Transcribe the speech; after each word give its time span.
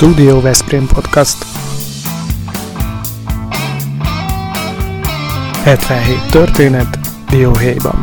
Studio 0.00 0.40
Veszprém 0.40 0.86
Podcast 0.86 1.36
77 5.64 6.30
történet 6.30 6.98
Dióhéjban 7.30 8.00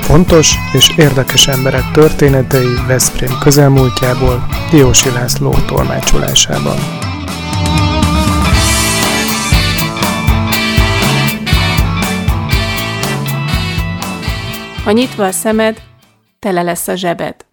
Fontos 0.00 0.54
és 0.72 0.96
érdekes 0.96 1.48
emberek 1.48 1.90
történetei 1.92 2.74
Veszprém 2.86 3.38
közelmúltjából 3.40 4.46
Diósi 4.70 5.10
László 5.10 5.54
tolmácsolásában. 5.66 6.76
Ha 14.84 14.90
nyitva 14.90 15.24
a 15.24 15.32
szemed, 15.32 15.82
tele 16.38 16.62
lesz 16.62 16.88
a 16.88 16.94
zsebed. 16.94 17.45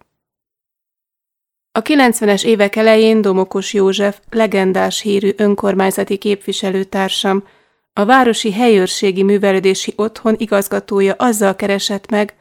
A 1.76 1.82
90-es 1.82 2.44
évek 2.44 2.76
elején 2.76 3.20
Domokos 3.20 3.72
József, 3.72 4.18
legendás 4.30 5.00
hírű 5.00 5.32
önkormányzati 5.36 6.16
képviselőtársam, 6.16 7.44
a 7.92 8.04
Városi 8.04 8.52
Helyőrségi 8.52 9.22
Művelődési 9.22 9.92
Otthon 9.96 10.34
igazgatója 10.38 11.14
azzal 11.18 11.56
keresett 11.56 12.10
meg, 12.10 12.34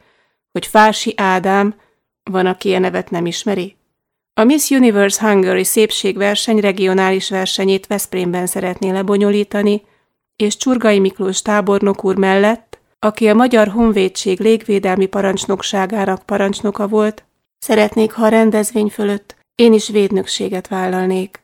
hogy 0.51 0.67
Fási 0.67 1.13
Ádám, 1.17 1.75
van, 2.23 2.45
aki 2.45 2.73
a 2.73 2.79
nevet 2.79 3.09
nem 3.09 3.25
ismeri, 3.25 3.75
a 4.33 4.43
Miss 4.43 4.69
Universe 4.69 5.27
Hungary 5.27 5.63
szépségverseny 5.63 6.59
regionális 6.59 7.29
versenyét 7.29 7.87
Veszprémben 7.87 8.45
szeretné 8.45 8.91
lebonyolítani, 8.91 9.81
és 10.35 10.57
Csurgai 10.57 10.99
Miklós 10.99 11.41
tábornok 11.41 12.03
úr 12.03 12.15
mellett 12.15 12.73
aki 13.03 13.27
a 13.27 13.33
Magyar 13.33 13.67
Honvédség 13.67 14.39
légvédelmi 14.39 15.05
parancsnokságának 15.05 16.23
parancsnoka 16.25 16.87
volt, 16.87 17.23
szeretnék, 17.63 18.11
ha 18.11 18.25
a 18.25 18.29
rendezvény 18.29 18.89
fölött 18.89 19.35
én 19.55 19.73
is 19.73 19.89
védnökséget 19.89 20.67
vállalnék. 20.67 21.41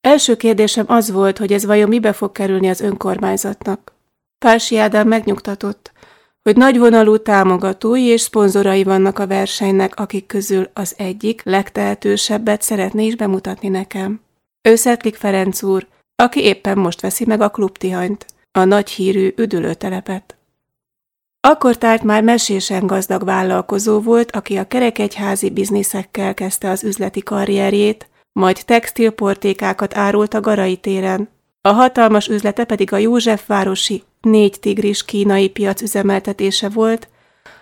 Első 0.00 0.36
kérdésem 0.36 0.84
az 0.88 1.10
volt, 1.10 1.38
hogy 1.38 1.52
ez 1.52 1.64
vajon 1.64 1.88
mibe 1.88 2.12
fog 2.12 2.32
kerülni 2.32 2.68
az 2.68 2.80
önkormányzatnak. 2.80 3.92
Pálsi 4.38 4.76
Ádám 4.78 5.08
megnyugtatott, 5.08 5.92
hogy 6.42 6.56
nagyvonalú 6.56 7.16
támogatói 7.16 8.02
és 8.02 8.20
szponzorai 8.20 8.84
vannak 8.84 9.18
a 9.18 9.26
versenynek, 9.26 9.96
akik 9.96 10.26
közül 10.26 10.70
az 10.72 10.94
egyik 10.96 11.42
legtehetősebbet 11.44 12.62
szeretné 12.62 13.06
is 13.06 13.16
bemutatni 13.16 13.68
nekem. 13.68 14.20
Ő 14.68 14.74
Szetlik 14.74 15.16
Ferenc 15.16 15.62
úr, 15.62 15.86
aki 16.22 16.42
éppen 16.42 16.78
most 16.78 17.00
veszi 17.00 17.24
meg 17.24 17.40
a 17.40 17.50
klubtihanyt, 17.50 18.26
a 18.58 18.64
nagy 18.64 18.90
hírű 18.90 19.32
üdülőtelepet. 19.36 20.36
Akkor 21.48 21.76
tárt 21.76 22.02
már 22.02 22.22
mesésen 22.22 22.86
gazdag 22.86 23.24
vállalkozó 23.24 24.00
volt, 24.00 24.30
aki 24.30 24.56
a 24.56 24.66
kerekegyházi 24.66 25.50
bizniszekkel 25.50 26.34
kezdte 26.34 26.70
az 26.70 26.84
üzleti 26.84 27.22
karrierjét, 27.22 28.08
majd 28.32 28.62
textilportékákat 28.64 29.96
árult 29.96 30.34
a 30.34 30.40
Garai 30.40 30.76
téren. 30.76 31.28
A 31.60 31.68
hatalmas 31.68 32.28
üzlete 32.28 32.64
pedig 32.64 32.92
a 32.92 32.96
Józsefvárosi 32.96 34.02
négy 34.20 34.56
tigris 34.60 35.04
kínai 35.04 35.48
piac 35.48 35.82
üzemeltetése 35.82 36.68
volt, 36.68 37.08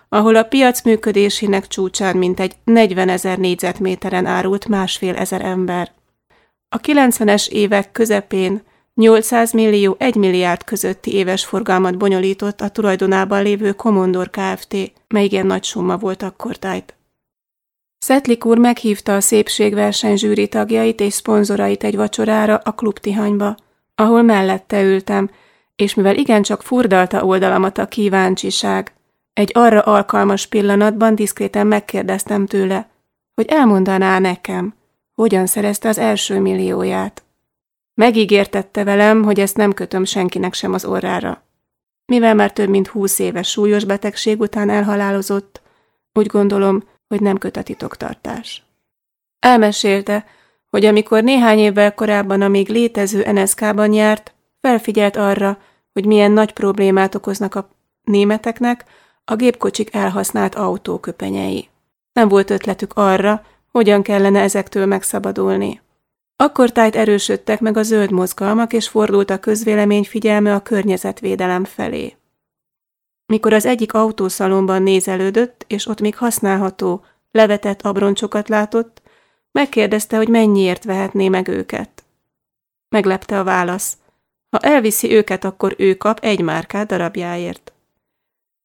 ahol 0.09 0.37
a 0.37 0.43
piac 0.43 0.83
működésének 0.83 1.67
csúcsán 1.67 2.17
mintegy 2.17 2.57
40 2.65 3.09
ezer 3.09 3.39
négyzetméteren 3.39 4.27
árult 4.27 4.69
másfél 4.69 5.15
ezer 5.15 5.45
ember. 5.45 5.93
A 6.69 6.81
90-es 6.81 7.49
évek 7.49 7.93
közepén 7.93 8.63
800 9.01 9.53
millió 9.53 9.97
1 9.99 10.15
milliárd 10.15 10.65
közötti 10.65 11.15
éves 11.15 11.45
forgalmat 11.45 11.97
bonyolított 11.97 12.61
a 12.61 12.69
tulajdonában 12.69 13.43
lévő 13.43 13.73
Komondor 13.73 14.31
Kft., 14.31 14.75
mely 15.09 15.25
igen 15.25 15.47
nagy 15.47 15.65
summa 15.65 15.97
volt 15.97 16.23
akkor 16.23 16.57
tájt. 16.57 16.95
Szetlik 17.99 18.45
úr 18.45 18.59
meghívta 18.59 19.15
a 19.15 19.21
szépségverseny 19.21 20.17
zsűri 20.17 20.49
tagjait 20.49 21.01
és 21.01 21.13
szponzorait 21.13 21.85
egy 21.85 21.97
vacsorára 21.97 22.61
a 22.65 22.73
klubtihanyba, 22.73 23.57
ahol 23.95 24.23
mellette 24.23 24.83
ültem, 24.83 25.31
és 25.77 25.95
mivel 25.95 26.17
igencsak 26.17 26.63
furdalta 26.63 27.25
oldalamat 27.25 27.79
a 27.79 27.87
kíváncsiság, 27.87 28.93
egy 29.33 29.51
arra 29.55 29.81
alkalmas 29.81 30.47
pillanatban 30.47 31.15
diszkréten 31.15 31.67
megkérdeztem 31.67 32.47
tőle, 32.47 32.89
hogy 33.35 33.47
elmondaná 33.49 34.19
nekem, 34.19 34.75
hogyan 35.15 35.47
szerezte 35.47 35.89
az 35.89 35.99
első 35.99 36.41
millióját. 36.41 37.25
Megígértette 38.01 38.85
velem, 38.85 39.23
hogy 39.23 39.41
ezt 39.41 39.57
nem 39.57 39.73
kötöm 39.73 40.05
senkinek 40.05 40.55
sem 40.55 40.73
az 40.73 40.85
orrára. 40.85 41.43
Mivel 42.05 42.35
már 42.35 42.53
több 42.53 42.69
mint 42.69 42.87
húsz 42.87 43.19
éves 43.19 43.51
súlyos 43.51 43.85
betegség 43.85 44.41
után 44.41 44.71
elhalálozott, 44.71 45.63
úgy 46.13 46.27
gondolom, 46.27 46.83
hogy 47.09 47.21
nem 47.21 47.39
köt 47.39 47.57
a 47.57 47.63
titoktartás. 47.63 48.63
Elmesélte, 49.39 50.27
hogy 50.71 50.85
amikor 50.85 51.23
néhány 51.23 51.59
évvel 51.59 51.95
korábban 51.95 52.43
a 52.43 52.49
még 52.49 52.69
létező 52.69 53.33
NSK-ban 53.33 53.93
járt, 53.93 54.35
felfigyelt 54.61 55.17
arra, 55.17 55.59
hogy 55.93 56.07
milyen 56.07 56.33
nagy 56.33 56.53
problémát 56.53 57.15
okoznak 57.15 57.55
a 57.55 57.69
németeknek 58.03 58.85
a 59.25 59.35
gépkocsik 59.35 59.95
elhasznált 59.95 60.55
autóköpenyei. 60.55 61.69
Nem 62.13 62.29
volt 62.29 62.51
ötletük 62.51 62.93
arra, 62.95 63.43
hogyan 63.71 64.03
kellene 64.03 64.41
ezektől 64.41 64.87
megszabadulni. 64.87 65.81
Akkor 66.41 66.73
tájt 66.73 66.97
erősödtek 66.97 67.61
meg 67.61 67.77
a 67.77 67.83
zöld 67.83 68.11
mozgalmak, 68.11 68.73
és 68.73 68.89
fordult 68.89 69.31
a 69.31 69.39
közvélemény 69.39 70.05
figyelme 70.05 70.55
a 70.55 70.63
környezetvédelem 70.63 71.65
felé. 71.65 72.17
Mikor 73.27 73.53
az 73.53 73.67
egyik 73.67 73.95
autószalomban 73.95 74.83
nézelődött, 74.83 75.65
és 75.67 75.87
ott 75.87 76.01
még 76.01 76.17
használható, 76.17 77.05
levetett 77.31 77.83
abroncsokat 77.83 78.49
látott, 78.49 79.03
megkérdezte, 79.53 80.17
hogy 80.17 80.29
mennyiért 80.29 80.85
vehetné 80.85 81.29
meg 81.29 81.49
őket. 81.49 82.05
Meglepte 82.89 83.39
a 83.39 83.45
válasz. 83.45 83.97
Ha 84.51 84.59
elviszi 84.59 85.13
őket, 85.13 85.45
akkor 85.45 85.75
ő 85.79 85.95
kap 85.95 86.19
egy 86.21 86.41
márkát 86.41 86.87
darabjáért. 86.87 87.73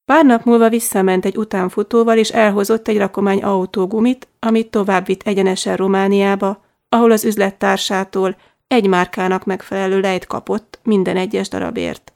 Pár 0.06 0.26
nap 0.26 0.44
múlva 0.44 0.70
visszament 0.70 1.26
egy 1.26 1.38
utánfutóval, 1.38 2.18
és 2.18 2.30
elhozott 2.30 2.88
egy 2.88 2.98
rakomány 2.98 3.44
autógumit, 3.44 4.28
amit 4.40 4.72
tovább 4.72 5.06
vitt 5.06 5.24
egyenesen 5.24 5.76
Romániába, 5.76 6.65
ahol 6.96 7.12
az 7.12 7.26
üzlettársától 7.26 8.36
egy 8.68 8.88
márkának 8.88 9.46
megfelelő 9.46 10.00
lejt 10.00 10.26
kapott 10.26 10.80
minden 10.84 11.18
egyes 11.18 11.50
darabért. 11.50 12.14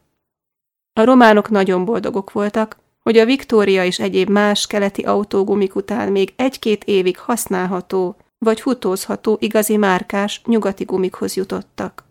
A 0.94 1.04
románok 1.04 1.50
nagyon 1.50 1.86
boldogok 1.86 2.32
voltak, 2.32 2.78
hogy 3.00 3.18
a 3.18 3.26
Viktória 3.26 3.86
és 3.86 4.00
egyéb 4.00 4.30
más 4.30 4.68
keleti 4.68 5.02
autógumik 5.02 5.76
után 5.76 6.12
még 6.12 6.34
egy-két 6.36 6.84
évig 6.84 7.18
használható 7.18 8.16
vagy 8.38 8.62
futózható 8.62 9.38
igazi 9.42 9.78
márkás 9.78 10.42
nyugati 10.46 10.84
gumikhoz 10.84 11.36
jutottak. 11.36 12.04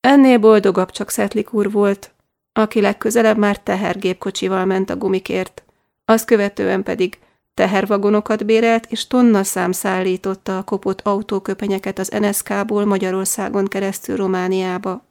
Ennél 0.00 0.38
boldogabb 0.38 0.90
csak 0.90 1.10
Szetlik 1.10 1.52
úr 1.52 1.70
volt, 1.70 2.14
aki 2.52 2.80
legközelebb 2.80 3.36
már 3.36 3.58
tehergépkocsival 3.58 4.64
ment 4.64 4.90
a 4.90 4.96
gumikért, 4.96 5.62
azt 6.04 6.24
követően 6.24 6.82
pedig 6.82 7.18
Tehervagonokat 7.58 8.44
bérelt, 8.44 8.86
és 8.90 9.06
tonna 9.06 9.44
szám 9.44 9.72
szállította 9.72 10.58
a 10.58 10.62
kopott 10.62 11.00
autóköpenyeket 11.00 11.98
az 11.98 12.08
NSK-ból 12.20 12.84
Magyarországon 12.84 13.64
keresztül 13.64 14.16
Romániába. 14.16 15.04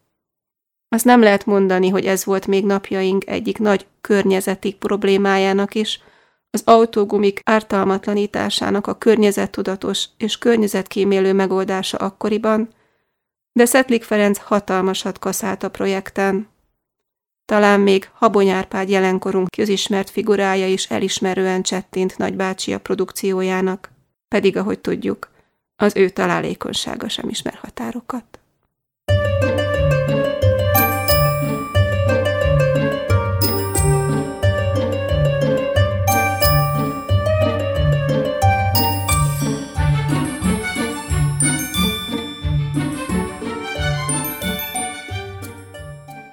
Azt 0.89 1.05
nem 1.05 1.21
lehet 1.21 1.45
mondani, 1.45 1.89
hogy 1.89 2.05
ez 2.05 2.25
volt 2.25 2.47
még 2.47 2.65
napjaink 2.65 3.27
egyik 3.27 3.57
nagy 3.57 3.87
környezeti 4.01 4.73
problémájának 4.73 5.75
is, 5.75 6.01
az 6.49 6.61
autógumik 6.65 7.41
ártalmatlanításának 7.43 8.87
a 8.87 8.97
környezettudatos 8.97 10.05
és 10.17 10.37
környezetkímélő 10.37 11.33
megoldása 11.33 11.97
akkoriban, 11.97 12.69
de 13.53 13.65
Szetlik 13.65 14.03
Ferenc 14.03 14.37
hatalmasat 14.37 15.19
kaszált 15.19 15.63
a 15.63 15.69
projekten. 15.69 16.47
Talán 17.47 17.79
még 17.79 18.09
Habony 18.13 18.49
Árpád 18.49 18.89
jelenkorunk 18.89 19.49
közismert 19.49 20.09
figurája 20.09 20.67
is 20.67 20.85
elismerően 20.85 21.61
csettint 21.61 22.17
nagybácsia 22.17 22.79
produkciójának, 22.79 23.91
pedig, 24.27 24.57
ahogy 24.57 24.79
tudjuk, 24.79 25.31
az 25.75 25.95
ő 25.95 26.09
találékonysága 26.09 27.09
sem 27.09 27.29
ismer 27.29 27.53
határokat. 27.61 28.36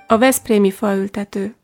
A 0.07 0.19
Veszprémi 0.19 0.71
faültető 0.71 1.55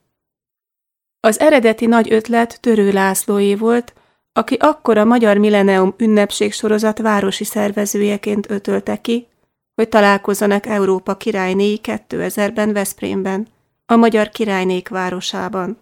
Az 1.21 1.41
eredeti 1.41 1.87
nagy 1.87 2.13
ötlet 2.13 2.61
Törő 2.61 2.91
Lászlóé 2.91 3.55
volt, 3.55 3.93
aki 4.33 4.55
akkor 4.55 4.99
a 4.99 5.05
Magyar 5.05 5.37
Millennium 5.37 5.95
ünnepség 5.97 6.53
sorozat 6.53 6.99
városi 6.99 7.45
szervezőjeként 7.45 8.51
ötölte 8.51 9.01
ki, 9.01 9.27
hogy 9.75 9.89
találkozzanak 9.89 10.67
Európa 10.67 11.17
királynéi 11.17 11.81
2000-ben 11.83 12.73
Veszprémben, 12.73 13.47
a 13.87 13.97
Magyar 13.97 14.29
Királynék 14.29 14.89
városában. 14.89 15.79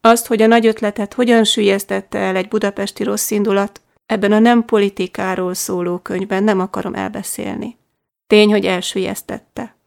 Azt, 0.00 0.26
hogy 0.26 0.42
a 0.42 0.46
nagy 0.46 0.66
ötletet 0.66 1.14
hogyan 1.14 1.44
sűjesztette 1.44 2.18
el 2.18 2.36
egy 2.36 2.48
budapesti 2.48 3.04
rossz 3.04 3.30
indulat, 3.30 3.80
ebben 4.06 4.32
a 4.32 4.38
nem 4.38 4.64
politikáról 4.64 5.54
szóló 5.54 5.98
könyvben 5.98 6.44
nem 6.44 6.60
akarom 6.60 6.94
elbeszélni. 6.94 7.76
Tény, 8.26 8.50
hogy 8.50 8.64
elsüllyesztette. 8.64 9.77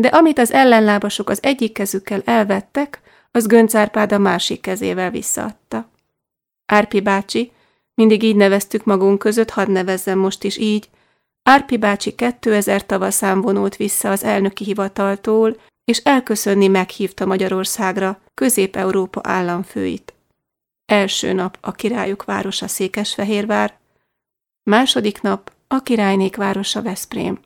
De 0.00 0.08
amit 0.08 0.38
az 0.38 0.52
ellenlábasok 0.52 1.30
az 1.30 1.42
egyik 1.42 1.72
kezükkel 1.72 2.22
elvettek, 2.24 3.00
az 3.30 3.46
Gönc 3.46 3.74
Árpád 3.74 4.12
a 4.12 4.18
másik 4.18 4.60
kezével 4.60 5.10
visszaadta. 5.10 5.90
Árpi 6.66 7.00
bácsi, 7.00 7.52
mindig 7.94 8.22
így 8.22 8.36
neveztük 8.36 8.84
magunk 8.84 9.18
között, 9.18 9.50
hadd 9.50 9.70
nevezzem 9.70 10.18
most 10.18 10.44
is 10.44 10.56
így, 10.56 10.88
Árpi 11.42 11.76
bácsi 11.76 12.12
2000 12.14 12.86
tavaszán 12.86 13.40
vonult 13.40 13.76
vissza 13.76 14.10
az 14.10 14.24
elnöki 14.24 14.64
hivataltól, 14.64 15.56
és 15.84 15.98
elköszönni 15.98 16.68
meghívta 16.68 17.26
Magyarországra 17.26 18.20
Közép-Európa 18.34 19.20
államfőit. 19.24 20.14
Első 20.86 21.32
nap 21.32 21.58
a 21.60 21.72
királyok 21.72 22.24
városa 22.24 22.68
Székesfehérvár, 22.68 23.78
második 24.62 25.20
nap 25.20 25.52
a 25.68 25.82
királynék 25.82 26.36
városa 26.36 26.82
Veszprém. 26.82 27.40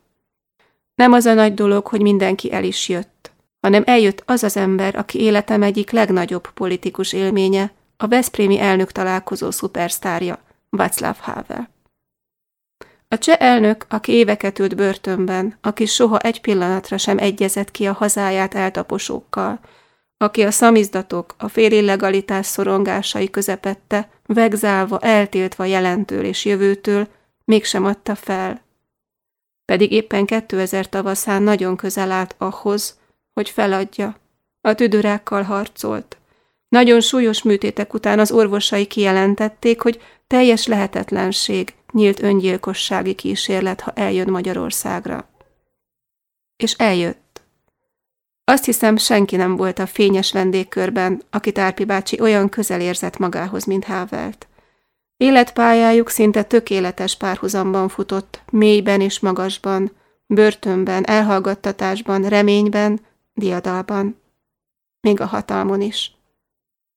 Nem 0.94 1.12
az 1.12 1.26
a 1.26 1.34
nagy 1.34 1.54
dolog, 1.54 1.86
hogy 1.86 2.00
mindenki 2.00 2.52
el 2.52 2.64
is 2.64 2.88
jött, 2.88 3.32
hanem 3.60 3.82
eljött 3.86 4.22
az 4.26 4.42
az 4.42 4.56
ember, 4.56 4.96
aki 4.96 5.20
életem 5.20 5.62
egyik 5.62 5.90
legnagyobb 5.90 6.50
politikus 6.50 7.12
élménye, 7.12 7.72
a 7.96 8.06
Veszprémi 8.06 8.60
elnök 8.60 8.92
találkozó 8.92 9.50
szupersztárja, 9.50 10.38
Václav 10.70 11.16
Havel. 11.18 11.72
A 13.08 13.18
cseh 13.18 13.36
elnök, 13.40 13.86
aki 13.88 14.12
éveket 14.12 14.58
ült 14.58 14.76
börtönben, 14.76 15.58
aki 15.60 15.86
soha 15.86 16.18
egy 16.18 16.40
pillanatra 16.40 16.98
sem 16.98 17.18
egyezett 17.18 17.70
ki 17.70 17.86
a 17.86 17.92
hazáját 17.92 18.54
eltaposókkal, 18.54 19.60
aki 20.16 20.42
a 20.42 20.50
szamizdatok, 20.50 21.34
a 21.38 21.48
félillegalitás 21.48 22.46
szorongásai 22.46 23.30
közepette, 23.30 24.08
vegzálva, 24.26 24.98
eltiltva 24.98 25.64
jelentől 25.64 26.24
és 26.24 26.44
jövőtől, 26.44 27.08
mégsem 27.44 27.84
adta 27.84 28.14
fel. 28.14 28.63
Pedig 29.64 29.92
éppen 29.92 30.26
2000 30.26 30.88
tavaszán 30.88 31.42
nagyon 31.42 31.76
közel 31.76 32.10
állt 32.10 32.34
ahhoz, 32.38 32.98
hogy 33.32 33.50
feladja. 33.50 34.16
A 34.60 34.74
tüdőrákkal 34.74 35.42
harcolt. 35.42 36.18
Nagyon 36.68 37.00
súlyos 37.00 37.42
műtétek 37.42 37.94
után 37.94 38.18
az 38.18 38.32
orvosai 38.32 38.86
kijelentették, 38.86 39.80
hogy 39.80 40.00
teljes 40.26 40.66
lehetetlenség, 40.66 41.74
nyílt 41.92 42.22
öngyilkossági 42.22 43.14
kísérlet, 43.14 43.80
ha 43.80 43.90
eljön 43.90 44.30
Magyarországra. 44.30 45.28
És 46.56 46.72
eljött. 46.72 47.42
Azt 48.44 48.64
hiszem, 48.64 48.96
senki 48.96 49.36
nem 49.36 49.56
volt 49.56 49.78
a 49.78 49.86
fényes 49.86 50.32
vendégkörben, 50.32 51.22
akit 51.30 51.58
Árpi 51.58 51.84
bácsi 51.84 52.20
olyan 52.20 52.48
közel 52.48 52.80
érzett 52.80 53.18
magához, 53.18 53.64
mint 53.64 53.84
Hávelt. 53.84 54.46
Életpályájuk 55.16 56.08
szinte 56.08 56.42
tökéletes 56.42 57.16
párhuzamban 57.16 57.88
futott, 57.88 58.42
mélyben 58.50 59.00
és 59.00 59.20
magasban, 59.20 59.92
börtönben, 60.26 61.06
elhallgattatásban, 61.06 62.28
reményben, 62.28 63.00
diadalban. 63.34 64.20
Még 65.00 65.20
a 65.20 65.26
hatalmon 65.26 65.80
is. 65.80 66.16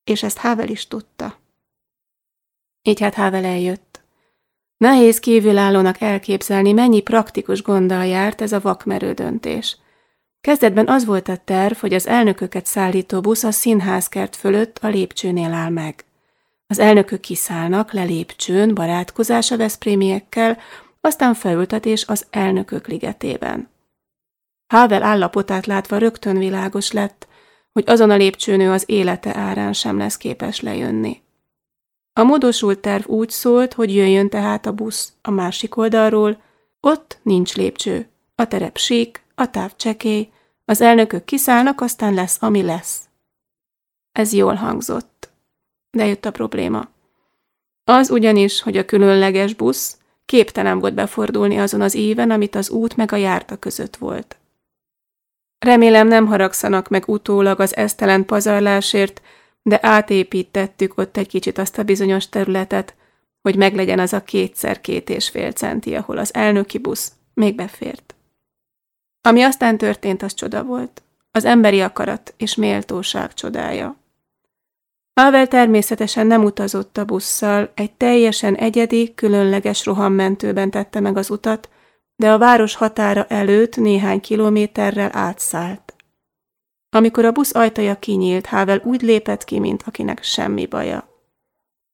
És 0.03 0.23
ezt 0.23 0.37
Hável 0.37 0.67
is 0.67 0.87
tudta. 0.87 1.39
Így 2.81 2.99
hát 2.99 3.13
Hável 3.13 3.45
eljött. 3.45 4.01
Nehéz 4.77 5.19
kívülállónak 5.19 6.01
elképzelni, 6.01 6.71
mennyi 6.71 7.01
praktikus 7.01 7.61
gonddal 7.61 8.05
járt 8.05 8.41
ez 8.41 8.51
a 8.51 8.59
vakmerő 8.59 9.13
döntés. 9.13 9.77
Kezdetben 10.41 10.87
az 10.87 11.05
volt 11.05 11.27
a 11.27 11.37
terv, 11.37 11.77
hogy 11.77 11.93
az 11.93 12.07
elnököket 12.07 12.65
szállító 12.65 13.21
busz 13.21 13.43
a 13.43 13.51
színházkert 13.51 14.35
fölött 14.35 14.77
a 14.77 14.87
lépcsőnél 14.87 15.53
áll 15.53 15.69
meg. 15.69 16.06
Az 16.67 16.79
elnökök 16.79 17.19
kiszállnak 17.19 17.91
le 17.91 18.03
lépcsőn, 18.03 18.73
barátkozás 18.73 19.51
a 19.51 19.57
veszprémiekkel, 19.57 20.57
aztán 21.01 21.33
felültetés 21.33 22.05
az 22.05 22.25
elnökök 22.29 22.87
ligetében. 22.87 23.69
Havel 24.73 25.03
állapotát 25.03 25.65
látva 25.65 25.97
rögtön 25.97 26.37
világos 26.37 26.91
lett, 26.91 27.27
hogy 27.73 27.89
azon 27.89 28.09
a 28.09 28.15
lépcsőnő 28.15 28.71
az 28.71 28.83
élete 28.85 29.35
árán 29.35 29.73
sem 29.73 29.97
lesz 29.97 30.17
képes 30.17 30.59
lejönni. 30.61 31.21
A 32.13 32.23
módosult 32.23 32.79
terv 32.79 33.07
úgy 33.07 33.29
szólt, 33.29 33.73
hogy 33.73 33.95
jöjjön 33.95 34.29
tehát 34.29 34.65
a 34.65 34.71
busz 34.71 35.13
a 35.21 35.31
másik 35.31 35.77
oldalról, 35.77 36.41
ott 36.79 37.19
nincs 37.23 37.55
lépcső, 37.55 38.09
a 38.35 38.47
terep 38.47 38.77
sík, 38.77 39.23
a 39.35 39.49
táv 39.49 39.75
csekély, 39.75 40.29
az 40.65 40.81
elnökök 40.81 41.25
kiszállnak, 41.25 41.81
aztán 41.81 42.13
lesz, 42.13 42.37
ami 42.41 42.61
lesz. 42.61 42.99
Ez 44.11 44.33
jól 44.33 44.53
hangzott. 44.53 45.16
De 45.89 46.05
jött 46.05 46.25
a 46.25 46.31
probléma. 46.31 46.89
Az 47.83 48.09
ugyanis, 48.09 48.61
hogy 48.61 48.77
a 48.77 48.85
különleges 48.85 49.53
busz 49.53 49.97
képtelen 50.25 50.79
volt 50.79 50.93
befordulni 50.93 51.57
azon 51.59 51.81
az 51.81 51.95
éven, 51.95 52.31
amit 52.31 52.55
az 52.55 52.69
út 52.69 52.95
meg 52.95 53.11
a 53.11 53.15
járta 53.15 53.55
között 53.55 53.95
volt. 53.95 54.37
Remélem 55.59 56.07
nem 56.07 56.25
haragszanak 56.25 56.87
meg 56.87 57.07
utólag 57.07 57.59
az 57.59 57.75
esztelen 57.75 58.25
pazarlásért, 58.25 59.21
de 59.61 59.79
átépítettük 59.81 60.97
ott 60.97 61.17
egy 61.17 61.27
kicsit 61.27 61.57
azt 61.57 61.77
a 61.77 61.83
bizonyos 61.83 62.29
területet, 62.29 62.95
hogy 63.41 63.55
meglegyen 63.55 63.99
az 63.99 64.13
a 64.13 64.23
kétszer 64.23 64.81
két 64.81 65.09
és 65.09 65.29
fél 65.29 65.51
centi, 65.51 65.95
ahol 65.95 66.17
az 66.17 66.33
elnöki 66.33 66.77
busz 66.77 67.11
még 67.33 67.55
befért. 67.55 68.15
Ami 69.21 69.41
aztán 69.41 69.77
történt, 69.77 70.23
az 70.23 70.33
csoda 70.33 70.63
volt. 70.63 71.01
Az 71.31 71.45
emberi 71.45 71.81
akarat 71.81 72.33
és 72.37 72.55
méltóság 72.55 73.33
csodája. 73.33 73.95
Pavel 75.17 75.47
természetesen 75.47 76.27
nem 76.27 76.43
utazott 76.43 76.97
a 76.97 77.05
busszal, 77.05 77.71
egy 77.75 77.91
teljesen 77.91 78.55
egyedi, 78.55 79.13
különleges 79.13 79.85
rohammentőben 79.85 80.71
tette 80.71 80.99
meg 80.99 81.17
az 81.17 81.29
utat, 81.29 81.69
de 82.15 82.31
a 82.31 82.37
város 82.37 82.75
határa 82.75 83.25
előtt 83.25 83.75
néhány 83.75 84.19
kilométerrel 84.19 85.09
átszállt. 85.13 85.95
Amikor 86.89 87.25
a 87.25 87.31
busz 87.31 87.55
ajtaja 87.55 87.99
kinyílt, 87.99 88.45
Havel 88.45 88.81
úgy 88.83 89.01
lépett 89.01 89.43
ki, 89.43 89.59
mint 89.59 89.83
akinek 89.85 90.23
semmi 90.23 90.65
baja. 90.65 91.09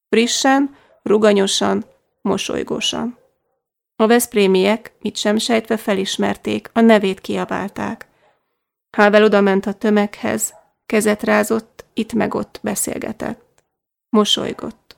Frissen, 0.10 0.75
ruganyosan, 1.04 1.86
mosolygósan. 2.22 3.18
A 3.96 4.08
veszprémiek, 4.08 4.94
mit 5.02 5.18
sem 5.18 5.38
sejtve 5.38 5.78
felismerték, 5.78 6.70
a 6.74 6.81
nevét 6.81 7.22
kiabálták. 7.22 8.08
Havel 8.98 9.24
odament 9.24 9.66
a 9.66 9.74
tömeghez, 9.74 10.54
kezet 10.86 11.24
rázott, 11.24 11.83
itt 11.94 12.14
meg 12.14 12.34
ott 12.34 12.60
beszélgetett. 12.64 13.64
Mosolygott. 14.10 14.98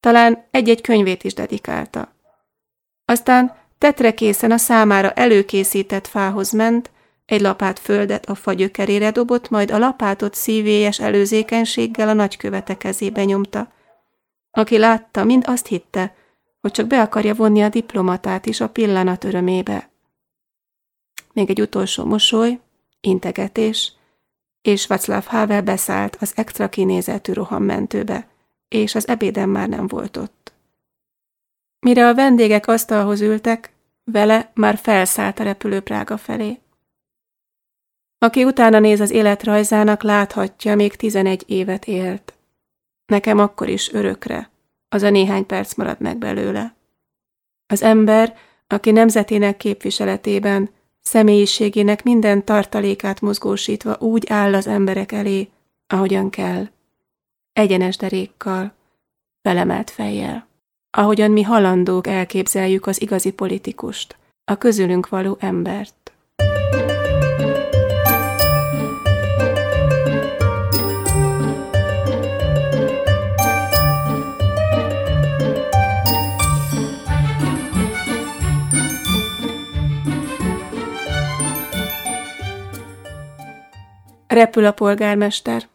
Talán 0.00 0.44
egy-egy 0.50 0.80
könyvét 0.80 1.24
is 1.24 1.34
dedikálta. 1.34 2.12
Aztán 3.04 3.56
tetre 3.78 4.14
készen 4.14 4.50
a 4.50 4.56
számára 4.56 5.10
előkészített 5.10 6.06
fához 6.06 6.50
ment, 6.52 6.90
egy 7.26 7.40
lapát 7.40 7.78
földet 7.78 8.26
a 8.26 8.34
fa 8.34 8.52
gyökerére 8.52 9.10
dobott, 9.10 9.48
majd 9.48 9.70
a 9.70 9.78
lapátot 9.78 10.34
szívélyes 10.34 11.00
előzékenységgel 11.00 12.08
a 12.08 12.12
nagykövete 12.12 12.76
kezébe 12.76 13.24
nyomta. 13.24 13.72
Aki 14.50 14.78
látta, 14.78 15.24
mind 15.24 15.44
azt 15.46 15.66
hitte, 15.66 16.14
hogy 16.60 16.70
csak 16.70 16.86
be 16.86 17.00
akarja 17.00 17.34
vonni 17.34 17.62
a 17.62 17.68
diplomatát 17.68 18.46
is 18.46 18.60
a 18.60 18.68
pillanat 18.68 19.24
örömébe. 19.24 19.90
Még 21.32 21.50
egy 21.50 21.60
utolsó 21.60 22.04
mosoly, 22.04 22.58
integetés, 23.00 23.92
és 24.62 24.86
Václav 24.86 25.24
Havel 25.24 25.62
beszállt 25.62 26.16
az 26.20 26.32
extra 26.36 26.68
kinézetű 26.68 27.32
rohammentőbe, 27.32 28.28
és 28.68 28.94
az 28.94 29.08
ebéden 29.08 29.48
már 29.48 29.68
nem 29.68 29.86
volt 29.86 30.16
ott. 30.16 30.52
Mire 31.86 32.08
a 32.08 32.14
vendégek 32.14 32.66
asztalhoz 32.66 33.20
ültek, 33.20 33.72
vele 34.04 34.50
már 34.54 34.76
felszállt 34.76 35.38
a 35.38 35.42
repülő 35.42 35.80
Prága 35.80 36.16
felé. 36.16 36.60
Aki 38.18 38.44
utána 38.44 38.78
néz 38.78 39.00
az 39.00 39.10
életrajzának, 39.10 40.02
láthatja, 40.02 40.74
még 40.76 40.96
tizenegy 40.96 41.44
évet 41.46 41.84
élt. 41.84 42.34
Nekem 43.06 43.38
akkor 43.38 43.68
is 43.68 43.92
örökre, 43.92 44.50
az 44.88 45.02
a 45.02 45.10
néhány 45.10 45.46
perc 45.46 45.74
marad 45.74 46.00
meg 46.00 46.18
belőle. 46.18 46.74
Az 47.66 47.82
ember, 47.82 48.36
aki 48.66 48.90
nemzetének 48.90 49.56
képviseletében, 49.56 50.70
személyiségének 51.02 52.02
minden 52.02 52.44
tartalékát 52.44 53.20
mozgósítva 53.20 53.96
úgy 53.98 54.26
áll 54.28 54.54
az 54.54 54.66
emberek 54.66 55.12
elé, 55.12 55.48
ahogyan 55.86 56.30
kell. 56.30 56.68
Egyenes 57.52 57.96
derékkal, 57.96 58.74
felemelt 59.42 59.90
fejjel. 59.90 60.46
Ahogyan 60.90 61.30
mi 61.30 61.42
halandók 61.42 62.06
elképzeljük 62.06 62.86
az 62.86 63.00
igazi 63.00 63.32
politikust, 63.32 64.16
a 64.44 64.56
közülünk 64.56 65.08
való 65.08 65.36
embert. 65.40 66.01
Repül 84.32 84.64
a 84.64 84.72
polgármester. 84.72 85.68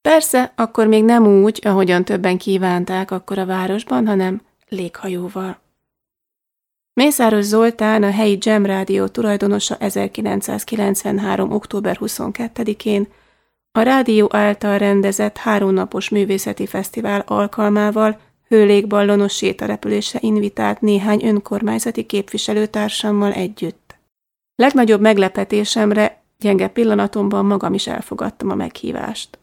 Persze, 0.00 0.52
akkor 0.56 0.86
még 0.86 1.04
nem 1.04 1.26
úgy, 1.26 1.60
ahogyan 1.64 2.04
többen 2.04 2.38
kívánták 2.38 3.10
akkor 3.10 3.38
a 3.38 3.46
városban, 3.46 4.06
hanem 4.06 4.40
léghajóval. 4.68 5.58
Mészáros 6.92 7.44
Zoltán, 7.44 8.02
a 8.02 8.10
helyi 8.10 8.38
Jam 8.40 8.66
Rádió 8.66 9.06
tulajdonosa 9.06 9.76
1993. 9.76 11.50
október 11.50 11.98
22-én 12.00 13.08
a 13.72 13.80
rádió 13.80 14.28
által 14.32 14.78
rendezett 14.78 15.36
háromnapos 15.36 16.08
művészeti 16.08 16.66
fesztivál 16.66 17.20
alkalmával 17.26 18.20
hőlégballonos 18.48 19.36
sétarepülésre 19.36 20.18
invitált 20.22 20.80
néhány 20.80 21.24
önkormányzati 21.24 22.06
képviselőtársammal 22.06 23.32
együtt. 23.32 23.96
Legnagyobb 24.54 25.00
meglepetésemre 25.00 26.22
gyenge 26.38 26.68
pillanatomban 26.68 27.44
magam 27.44 27.74
is 27.74 27.86
elfogadtam 27.86 28.50
a 28.50 28.54
meghívást. 28.54 29.38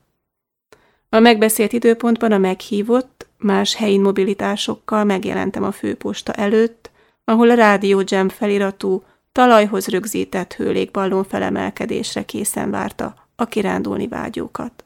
A 1.09 1.19
megbeszélt 1.19 1.73
időpontban 1.73 2.31
a 2.31 2.37
meghívott, 2.37 3.27
más 3.37 3.75
helyi 3.75 3.97
mobilitásokkal 3.97 5.03
megjelentem 5.03 5.63
a 5.63 5.71
főposta 5.71 6.33
előtt, 6.33 6.91
ahol 7.23 7.49
a 7.49 7.53
Rádió 7.53 8.01
Jam 8.05 8.29
feliratú, 8.29 9.03
talajhoz 9.31 9.87
rögzített 9.87 10.53
hőlégballon 10.53 11.23
felemelkedésre 11.23 12.25
készen 12.25 12.71
várta 12.71 13.15
a 13.35 13.45
kirándulni 13.45 14.07
vágyókat. 14.07 14.83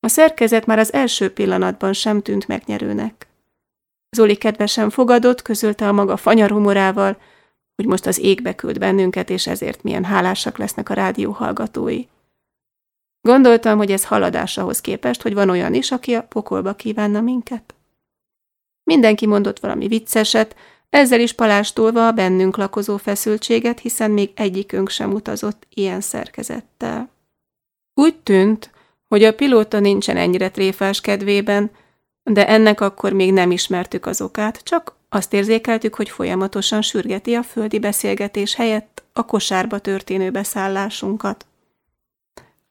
A 0.00 0.08
szerkezet 0.08 0.66
már 0.66 0.78
az 0.78 0.92
első 0.92 1.32
pillanatban 1.32 1.92
sem 1.92 2.22
tűnt 2.22 2.48
megnyerőnek. 2.48 3.26
Zoli 4.10 4.36
kedvesen 4.36 4.90
fogadott, 4.90 5.42
közölte 5.42 5.88
a 5.88 5.92
maga 5.92 6.16
fanyar 6.16 6.50
humorával, 6.50 7.16
hogy 7.82 7.90
most 7.90 8.06
az 8.06 8.18
égbe 8.18 8.54
küld 8.54 8.78
bennünket, 8.78 9.30
és 9.30 9.46
ezért 9.46 9.82
milyen 9.82 10.04
hálásak 10.04 10.58
lesznek 10.58 10.88
a 10.88 10.94
rádió 10.94 11.30
hallgatói. 11.30 12.04
Gondoltam, 13.20 13.78
hogy 13.78 13.90
ez 13.90 14.04
haladás 14.04 14.58
ahhoz 14.58 14.80
képest, 14.80 15.22
hogy 15.22 15.34
van 15.34 15.50
olyan 15.50 15.74
is, 15.74 15.90
aki 15.90 16.14
a 16.14 16.22
pokolba 16.22 16.74
kívánna 16.74 17.20
minket. 17.20 17.74
Mindenki 18.84 19.26
mondott 19.26 19.60
valami 19.60 19.86
vicceset, 19.88 20.56
ezzel 20.90 21.20
is 21.20 21.32
palástolva 21.32 22.06
a 22.06 22.12
bennünk 22.12 22.56
lakozó 22.56 22.96
feszültséget, 22.96 23.80
hiszen 23.80 24.10
még 24.10 24.30
egyikünk 24.34 24.88
sem 24.88 25.12
utazott 25.12 25.66
ilyen 25.68 26.00
szerkezettel. 26.00 27.10
Úgy 27.94 28.16
tűnt, 28.16 28.70
hogy 29.08 29.24
a 29.24 29.34
pilóta 29.34 29.80
nincsen 29.80 30.16
ennyire 30.16 30.50
tréfás 30.50 31.00
kedvében, 31.00 31.70
de 32.22 32.48
ennek 32.48 32.80
akkor 32.80 33.12
még 33.12 33.32
nem 33.32 33.50
ismertük 33.50 34.06
az 34.06 34.20
okát, 34.20 34.62
csak 34.62 35.00
azt 35.14 35.32
érzékeltük, 35.32 35.94
hogy 35.94 36.08
folyamatosan 36.08 36.82
sürgeti 36.82 37.34
a 37.34 37.42
földi 37.42 37.78
beszélgetés 37.78 38.54
helyett 38.54 39.02
a 39.12 39.24
kosárba 39.24 39.78
történő 39.78 40.30
beszállásunkat. 40.30 41.46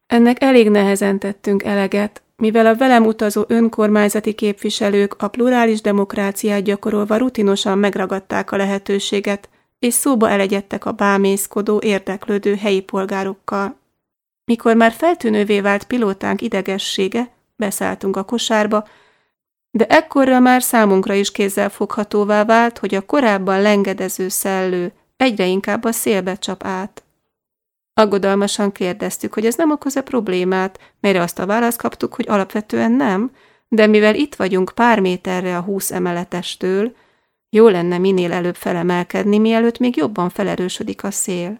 Ennek 0.07 0.41
elég 0.41 0.69
nehezen 0.69 1.19
tettünk 1.19 1.63
eleget, 1.63 2.21
mivel 2.35 2.65
a 2.65 2.75
velem 2.75 3.05
utazó 3.05 3.43
önkormányzati 3.47 4.33
képviselők 4.33 5.15
a 5.17 5.27
plurális 5.27 5.81
demokráciát 5.81 6.63
gyakorolva 6.63 7.17
rutinosan 7.17 7.77
megragadták 7.77 8.51
a 8.51 8.57
lehetőséget, 8.57 9.49
és 9.79 9.93
szóba 9.93 10.29
elegyedtek 10.29 10.85
a 10.85 10.91
bámészkodó, 10.91 11.79
érdeklődő 11.83 12.55
helyi 12.55 12.81
polgárokkal. 12.81 13.75
Mikor 14.45 14.75
már 14.75 14.91
feltűnővé 14.91 15.59
vált 15.59 15.83
pilótánk 15.83 16.41
idegessége, 16.41 17.31
beszálltunk 17.55 18.17
a 18.17 18.23
kosárba, 18.23 18.87
de 19.71 19.85
ekkorra 19.85 20.39
már 20.39 20.61
számunkra 20.63 21.13
is 21.13 21.31
kézzel 21.31 21.69
foghatóvá 21.69 22.45
vált, 22.45 22.77
hogy 22.77 22.95
a 22.95 23.05
korábban 23.05 23.61
lengedező 23.61 24.29
szellő 24.29 24.91
egyre 25.17 25.45
inkább 25.45 25.83
a 25.83 25.91
szélbe 25.91 26.35
csap 26.35 26.63
át. 26.65 27.03
Aggodalmasan 27.93 28.71
kérdeztük, 28.71 29.33
hogy 29.33 29.45
ez 29.45 29.55
nem 29.55 29.71
okoz-e 29.71 30.01
problémát, 30.01 30.79
melyre 30.99 31.21
azt 31.21 31.39
a 31.39 31.45
választ 31.45 31.77
kaptuk, 31.77 32.13
hogy 32.13 32.25
alapvetően 32.29 32.91
nem, 32.91 33.31
de 33.67 33.87
mivel 33.87 34.15
itt 34.15 34.35
vagyunk 34.35 34.71
pár 34.75 34.99
méterre 34.99 35.57
a 35.57 35.61
húsz 35.61 35.91
emeletestől, 35.91 36.95
jó 37.49 37.67
lenne 37.67 37.97
minél 37.97 38.31
előbb 38.31 38.55
felemelkedni, 38.55 39.37
mielőtt 39.37 39.77
még 39.77 39.95
jobban 39.95 40.29
felerősödik 40.29 41.03
a 41.03 41.11
szél. 41.11 41.59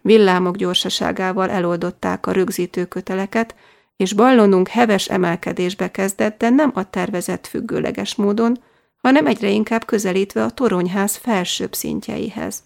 Villámok 0.00 0.56
gyorsaságával 0.56 1.50
eloldották 1.50 2.26
a 2.26 2.32
rögzítő 2.32 2.84
köteleket, 2.84 3.54
és 3.98 4.12
ballonunk 4.12 4.68
heves 4.68 5.08
emelkedésbe 5.08 5.90
kezdett, 5.90 6.38
de 6.38 6.48
nem 6.48 6.70
a 6.74 6.90
tervezett 6.90 7.46
függőleges 7.46 8.14
módon, 8.14 8.62
hanem 8.96 9.26
egyre 9.26 9.48
inkább 9.48 9.84
közelítve 9.84 10.42
a 10.42 10.50
toronyház 10.50 11.16
felsőbb 11.16 11.74
szintjeihez. 11.74 12.62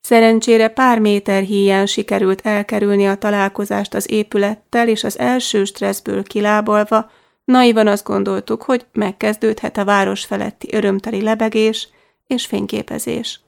Szerencsére 0.00 0.68
pár 0.68 0.98
méter 0.98 1.42
híján 1.42 1.86
sikerült 1.86 2.40
elkerülni 2.40 3.06
a 3.06 3.14
találkozást 3.14 3.94
az 3.94 4.10
épülettel, 4.10 4.88
és 4.88 5.04
az 5.04 5.18
első 5.18 5.64
stresszből 5.64 6.22
kilábalva 6.22 7.10
naivan 7.44 7.86
azt 7.86 8.04
gondoltuk, 8.04 8.62
hogy 8.62 8.86
megkezdődhet 8.92 9.76
a 9.76 9.84
város 9.84 10.24
feletti 10.24 10.68
örömteli 10.74 11.22
lebegés 11.22 11.88
és 12.26 12.46
fényképezés. 12.46 13.40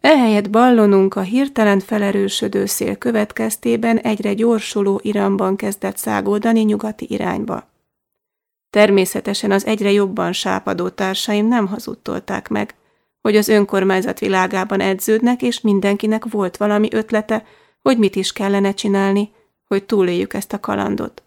Ehelyett 0.00 0.50
ballonunk 0.50 1.14
a 1.14 1.20
hirtelen 1.20 1.80
felerősödő 1.80 2.66
szél 2.66 2.96
következtében 2.96 3.98
egyre 3.98 4.34
gyorsuló 4.34 5.00
iramban 5.02 5.56
kezdett 5.56 5.96
szágódani 5.96 6.60
nyugati 6.60 7.06
irányba. 7.08 7.68
Természetesen 8.70 9.50
az 9.50 9.66
egyre 9.66 9.90
jobban 9.90 10.32
sápadó 10.32 10.88
társaim 10.88 11.48
nem 11.48 11.66
hazudtolták 11.66 12.48
meg, 12.48 12.74
hogy 13.20 13.36
az 13.36 13.48
önkormányzat 13.48 14.18
világában 14.18 14.80
edződnek, 14.80 15.42
és 15.42 15.60
mindenkinek 15.60 16.24
volt 16.24 16.56
valami 16.56 16.88
ötlete, 16.92 17.44
hogy 17.82 17.98
mit 17.98 18.16
is 18.16 18.32
kellene 18.32 18.74
csinálni, 18.74 19.32
hogy 19.66 19.84
túléljük 19.84 20.34
ezt 20.34 20.52
a 20.52 20.60
kalandot. 20.60 21.22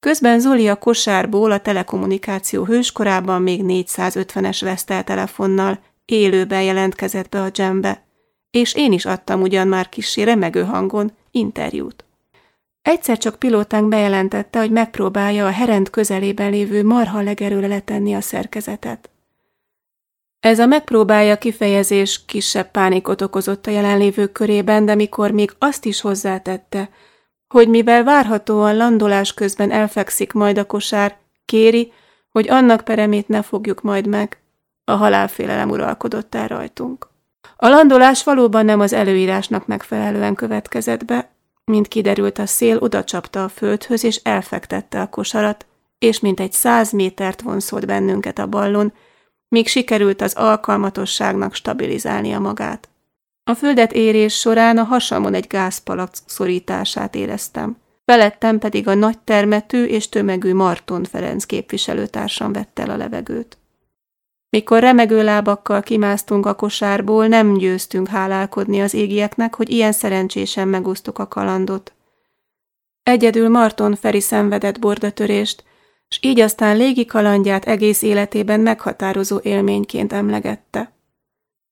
Közben 0.00 0.40
Zoli 0.40 0.68
a 0.68 0.76
kosárból 0.76 1.50
a 1.50 1.60
telekommunikáció 1.60 2.64
hőskorában 2.64 3.42
még 3.42 3.60
450-es 3.64 4.58
veszteltelefonnal 4.60 5.78
élőben 6.04 6.62
jelentkezett 6.62 7.28
be 7.28 7.42
a 7.42 7.50
dzsembe, 7.50 8.06
és 8.50 8.74
én 8.74 8.92
is 8.92 9.04
adtam 9.04 9.40
ugyan 9.40 9.68
már 9.68 9.88
kissé 9.88 10.22
remegő 10.22 10.64
hangon 10.64 11.12
interjút. 11.30 12.04
Egyszer 12.82 13.18
csak 13.18 13.38
pilótánk 13.38 13.88
bejelentette, 13.88 14.58
hogy 14.58 14.70
megpróbálja 14.70 15.46
a 15.46 15.50
herend 15.50 15.90
közelében 15.90 16.50
lévő 16.50 16.84
marha 16.84 17.20
legerőre 17.20 17.66
letenni 17.66 18.14
a 18.14 18.20
szerkezetet. 18.20 19.10
Ez 20.40 20.58
a 20.58 20.66
megpróbálja 20.66 21.38
kifejezés 21.38 22.24
kisebb 22.24 22.70
pánikot 22.70 23.22
okozott 23.22 23.66
a 23.66 23.70
jelenlévők 23.70 24.32
körében, 24.32 24.84
de 24.84 24.94
mikor 24.94 25.30
még 25.30 25.52
azt 25.58 25.84
is 25.84 26.00
hozzátette, 26.00 26.90
hogy 27.48 27.68
mivel 27.68 28.04
várhatóan 28.04 28.76
landolás 28.76 29.34
közben 29.34 29.70
elfekszik 29.70 30.32
majd 30.32 30.58
a 30.58 30.66
kosár, 30.66 31.16
kéri, 31.44 31.92
hogy 32.28 32.50
annak 32.50 32.84
peremét 32.84 33.28
ne 33.28 33.42
fogjuk 33.42 33.82
majd 33.82 34.06
meg. 34.06 34.43
A 34.84 34.92
halálfélelem 34.92 35.70
uralkodott 35.70 36.34
el 36.34 36.48
rajtunk. 36.48 37.08
A 37.56 37.68
landolás 37.68 38.24
valóban 38.24 38.64
nem 38.64 38.80
az 38.80 38.92
előírásnak 38.92 39.66
megfelelően 39.66 40.34
következett 40.34 41.04
be, 41.04 41.30
mint 41.64 41.88
kiderült 41.88 42.38
a 42.38 42.46
szél 42.46 42.76
odacsapta 42.78 43.44
a 43.44 43.48
földhöz 43.48 44.04
és 44.04 44.16
elfektette 44.16 45.00
a 45.00 45.08
kosarat, 45.08 45.66
és 45.98 46.20
mint 46.20 46.40
egy 46.40 46.52
száz 46.52 46.92
métert 46.92 47.40
vonszolt 47.40 47.86
bennünket 47.86 48.38
a 48.38 48.46
ballon, 48.46 48.92
míg 49.48 49.66
sikerült 49.66 50.22
az 50.22 50.34
alkalmatosságnak 50.34 51.54
stabilizálnia 51.54 52.38
magát. 52.38 52.88
A 53.50 53.54
földet 53.54 53.92
érés 53.92 54.34
során 54.34 54.78
a 54.78 54.82
hasamon 54.82 55.34
egy 55.34 55.46
gázpalac 55.46 56.22
szorítását 56.26 57.14
éreztem. 57.14 57.76
Felettem 58.04 58.58
pedig 58.58 58.88
a 58.88 58.94
nagy 58.94 59.18
termetű 59.18 59.84
és 59.84 60.08
tömegű 60.08 60.54
Marton 60.54 61.04
Ferenc 61.04 61.44
képviselőtársam 61.44 62.52
vette 62.52 62.82
el 62.82 62.90
a 62.90 62.96
levegőt. 62.96 63.58
Mikor 64.54 64.80
remegő 64.80 65.22
lábakkal 65.24 65.82
kimásztunk 65.82 66.46
a 66.46 66.54
kosárból, 66.54 67.26
nem 67.26 67.54
győztünk 67.54 68.08
hálálkodni 68.08 68.80
az 68.80 68.94
égieknek, 68.94 69.54
hogy 69.54 69.70
ilyen 69.70 69.92
szerencsésen 69.92 70.68
megosztuk 70.68 71.18
a 71.18 71.28
kalandot. 71.28 71.92
Egyedül 73.02 73.48
Marton 73.48 73.94
Feri 73.94 74.20
szenvedett 74.20 74.78
bordatörést, 74.78 75.64
s 76.08 76.18
így 76.22 76.40
aztán 76.40 76.76
légi 76.76 77.04
kalandját 77.04 77.64
egész 77.64 78.02
életében 78.02 78.60
meghatározó 78.60 79.40
élményként 79.42 80.12
emlegette. 80.12 80.92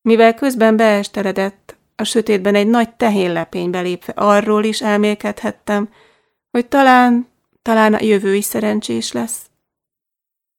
Mivel 0.00 0.34
közben 0.34 0.76
beesteledett, 0.76 1.76
a 1.96 2.04
sötétben 2.04 2.54
egy 2.54 2.68
nagy 2.68 2.94
tehénlepénybe 2.94 3.80
lépve 3.80 4.12
arról 4.16 4.64
is 4.64 4.80
elmélkedhettem, 4.80 5.88
hogy 6.50 6.66
talán, 6.66 7.28
talán 7.62 7.94
a 7.94 8.02
jövő 8.02 8.34
is 8.34 8.44
szerencsés 8.44 9.12
lesz. 9.12 9.50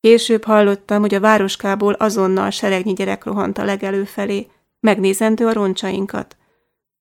Később 0.04 0.44
hallottam, 0.44 1.02
hogy 1.02 1.14
a 1.14 1.20
városkából 1.20 1.94
azonnal 1.94 2.50
seregnyi 2.50 2.94
gyerek 2.94 3.24
rohant 3.24 3.58
a 3.58 3.64
legelő 3.64 4.04
felé, 4.04 4.48
megnézendő 4.80 5.48
a 5.48 5.54
roncsainkat. 5.54 6.38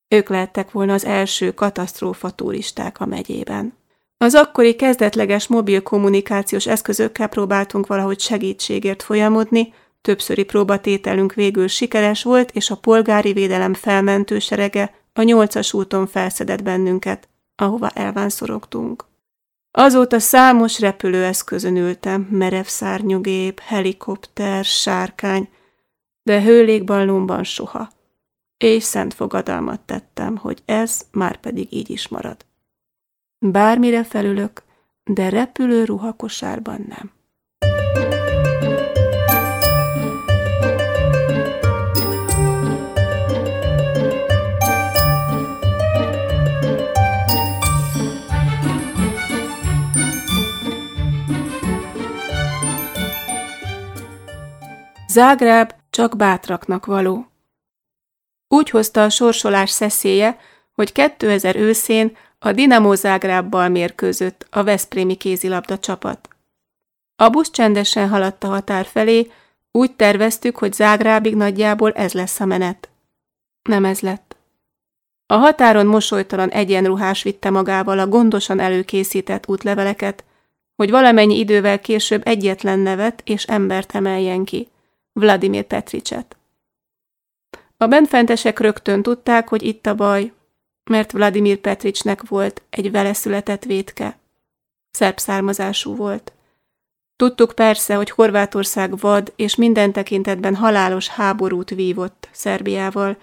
Ők 0.08 0.28
lehettek 0.28 0.70
volna 0.70 0.92
az 0.92 1.04
első 1.04 1.52
katasztrófa 1.52 2.30
turisták 2.30 3.00
a 3.00 3.06
megyében. 3.06 3.76
Az 4.18 4.34
akkori 4.34 4.76
kezdetleges 4.76 5.46
mobil 5.46 5.82
kommunikációs 5.82 6.66
eszközökkel 6.66 7.28
próbáltunk 7.28 7.86
valahogy 7.86 8.20
segítségért 8.20 9.02
folyamodni, 9.02 9.74
többszöri 10.00 10.44
próbatételünk 10.44 11.34
végül 11.34 11.68
sikeres 11.68 12.22
volt, 12.22 12.50
és 12.50 12.70
a 12.70 12.76
polgári 12.76 13.32
védelem 13.32 13.74
felmentő 13.74 14.38
serege 14.38 14.94
a 15.12 15.22
nyolcas 15.22 15.72
úton 15.72 16.06
felszedett 16.06 16.62
bennünket, 16.62 17.28
ahova 17.56 17.88
elvánszorogtunk. 17.88 19.10
Azóta 19.74 20.18
számos 20.18 20.80
repülőeszközön 20.80 21.76
ültem, 21.76 22.20
merev 22.30 22.64
szárnyugép, 22.64 23.60
helikopter, 23.60 24.64
sárkány, 24.64 25.48
de 26.22 26.42
hőlégballonban 26.42 27.44
soha. 27.44 27.90
És 28.56 28.82
szent 28.82 29.14
fogadalmat 29.14 29.80
tettem, 29.80 30.36
hogy 30.36 30.62
ez 30.64 31.00
már 31.12 31.36
pedig 31.36 31.72
így 31.72 31.90
is 31.90 32.08
marad. 32.08 32.46
Bármire 33.38 34.04
felülök, 34.04 34.62
de 35.04 35.28
repülő 35.28 35.84
ruhakosárban 35.84 36.84
nem. 36.88 37.12
Zágráb 55.12 55.72
csak 55.90 56.16
bátraknak 56.16 56.86
való. 56.86 57.26
Úgy 58.48 58.70
hozta 58.70 59.04
a 59.04 59.08
sorsolás 59.08 59.70
szeszélye, 59.70 60.38
hogy 60.72 60.92
2000 60.92 61.56
őszén 61.56 62.16
a 62.38 62.52
Dinamo 62.52 62.94
Zágrábbal 62.94 63.68
mérkőzött 63.68 64.46
a 64.50 64.62
Veszprémi 64.62 65.14
kézilabda 65.14 65.78
csapat. 65.78 66.28
A 67.16 67.28
busz 67.28 67.50
csendesen 67.50 68.08
haladt 68.08 68.44
a 68.44 68.48
határ 68.48 68.86
felé, 68.86 69.30
úgy 69.72 69.96
terveztük, 69.96 70.58
hogy 70.58 70.72
Zágrábig 70.72 71.34
nagyjából 71.34 71.92
ez 71.92 72.12
lesz 72.12 72.40
a 72.40 72.44
menet. 72.44 72.90
Nem 73.62 73.84
ez 73.84 74.00
lett. 74.00 74.36
A 75.26 75.34
határon 75.34 75.86
mosolytalan 75.86 76.50
egyenruhás 76.50 77.22
vitte 77.22 77.50
magával 77.50 77.98
a 77.98 78.08
gondosan 78.08 78.60
előkészített 78.60 79.48
útleveleket, 79.48 80.24
hogy 80.76 80.90
valamennyi 80.90 81.38
idővel 81.38 81.80
később 81.80 82.26
egyetlen 82.26 82.78
nevet 82.78 83.22
és 83.24 83.44
embert 83.44 83.94
emeljen 83.94 84.44
ki. 84.44 84.70
Vladimir 85.12 85.64
Petricset. 85.64 86.36
A 87.76 87.86
benfentesek 87.86 88.58
rögtön 88.58 89.02
tudták, 89.02 89.48
hogy 89.48 89.62
itt 89.62 89.86
a 89.86 89.94
baj, 89.94 90.32
mert 90.90 91.12
Vladimir 91.12 91.56
Petricsnek 91.56 92.28
volt 92.28 92.62
egy 92.70 92.90
vele 92.90 93.12
született 93.12 93.64
vétke. 93.64 94.18
Szerb 94.90 95.18
származású 95.18 95.96
volt. 95.96 96.32
Tudtuk 97.16 97.52
persze, 97.52 97.94
hogy 97.94 98.10
Horvátország 98.10 98.98
vad 98.98 99.32
és 99.36 99.54
minden 99.54 99.92
tekintetben 99.92 100.54
halálos 100.54 101.08
háborút 101.08 101.70
vívott 101.70 102.28
Szerbiával, 102.32 103.16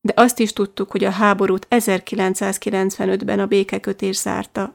de 0.00 0.12
azt 0.16 0.38
is 0.38 0.52
tudtuk, 0.52 0.90
hogy 0.90 1.04
a 1.04 1.10
háborút 1.10 1.66
1995-ben 1.70 3.40
a 3.40 3.46
békekötés 3.46 4.16
zárta. 4.16 4.74